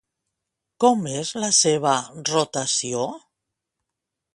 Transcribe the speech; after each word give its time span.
Com 0.83 1.05
és 1.11 1.35
la 1.45 1.51
seva 1.59 1.95
rotació? 2.33 3.07